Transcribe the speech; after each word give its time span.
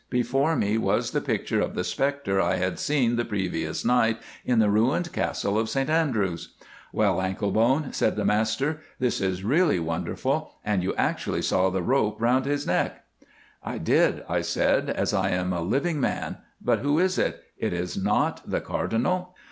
Before 0.09 0.55
me 0.55 0.79
was 0.79 1.11
the 1.11 1.21
picture 1.21 1.61
of 1.61 1.75
the 1.75 1.83
spectre 1.83 2.41
I 2.41 2.55
had 2.55 2.79
seen 2.79 3.17
the 3.17 3.23
previous 3.23 3.85
night 3.85 4.17
in 4.43 4.57
the 4.57 4.71
ruined 4.71 5.13
Castle 5.13 5.59
of 5.59 5.69
Saint 5.69 5.91
Andrews. 5.91 6.55
"'Well, 6.91 7.21
Anklebone,' 7.21 7.93
said 7.93 8.15
the 8.15 8.25
master, 8.25 8.81
'this 8.97 9.21
is 9.21 9.43
really 9.43 9.77
wonderful, 9.79 10.55
and 10.65 10.81
you 10.81 10.95
actually 10.95 11.43
saw 11.43 11.69
the 11.69 11.83
rope 11.83 12.19
round 12.19 12.45
the 12.45 12.63
neck?' 12.65 13.03
"'I 13.63 13.77
did,' 13.77 14.23
I 14.27 14.41
said, 14.41 14.89
'as 14.89 15.13
I 15.13 15.29
am 15.29 15.53
a 15.53 15.61
living 15.61 15.99
man, 15.99 16.37
but 16.59 16.79
who 16.79 16.97
is 16.97 17.19
it? 17.19 17.43
It 17.59 17.71
is 17.71 17.95
not 17.95 18.41
the 18.49 18.59
Cardinal? 18.61 19.35